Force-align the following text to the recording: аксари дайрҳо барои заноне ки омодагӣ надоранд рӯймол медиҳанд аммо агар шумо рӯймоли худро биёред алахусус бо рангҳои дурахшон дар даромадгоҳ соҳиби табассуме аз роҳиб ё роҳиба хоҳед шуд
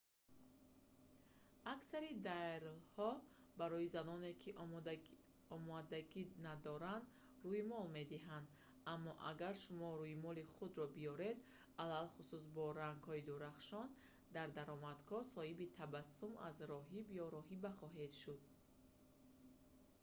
аксари 1.73 2.11
дайрҳо 2.29 3.09
барои 3.61 3.87
заноне 3.95 4.31
ки 4.41 4.51
омодагӣ 5.55 6.23
надоранд 6.47 7.05
рӯймол 7.51 7.85
медиҳанд 7.97 8.47
аммо 8.93 9.11
агар 9.31 9.55
шумо 9.63 9.89
рӯймоли 10.01 10.43
худро 10.53 10.85
биёред 10.95 11.37
алахусус 11.83 12.43
бо 12.55 12.65
рангҳои 12.81 13.25
дурахшон 13.29 13.87
дар 14.35 14.47
даромадгоҳ 14.57 15.23
соҳиби 15.35 15.71
табассуме 15.79 16.37
аз 16.49 16.57
роҳиб 16.71 17.05
ё 17.21 17.25
роҳиба 17.35 17.69
хоҳед 17.79 18.11
шуд 18.21 18.41